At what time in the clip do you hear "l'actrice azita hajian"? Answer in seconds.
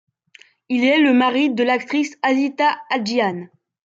1.63-3.49